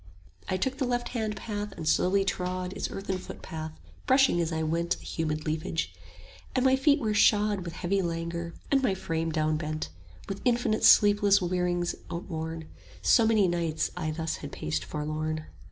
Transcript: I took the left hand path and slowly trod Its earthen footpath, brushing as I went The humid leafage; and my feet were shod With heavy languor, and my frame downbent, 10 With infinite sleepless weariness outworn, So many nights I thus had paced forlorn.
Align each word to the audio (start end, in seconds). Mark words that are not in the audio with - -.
I 0.49 0.57
took 0.57 0.79
the 0.79 0.87
left 0.87 1.09
hand 1.09 1.35
path 1.37 1.73
and 1.77 1.87
slowly 1.87 2.25
trod 2.25 2.73
Its 2.73 2.89
earthen 2.89 3.19
footpath, 3.19 3.73
brushing 4.07 4.41
as 4.41 4.51
I 4.51 4.63
went 4.63 4.97
The 4.97 5.05
humid 5.05 5.45
leafage; 5.45 5.93
and 6.55 6.65
my 6.65 6.75
feet 6.75 6.99
were 6.99 7.13
shod 7.13 7.59
With 7.63 7.73
heavy 7.73 8.01
languor, 8.01 8.55
and 8.71 8.81
my 8.81 8.95
frame 8.95 9.31
downbent, 9.31 9.81
10 9.81 9.81
With 10.27 10.41
infinite 10.43 10.83
sleepless 10.83 11.39
weariness 11.39 11.93
outworn, 12.09 12.67
So 13.03 13.27
many 13.27 13.47
nights 13.47 13.91
I 13.95 14.09
thus 14.09 14.37
had 14.37 14.51
paced 14.51 14.83
forlorn. 14.83 15.45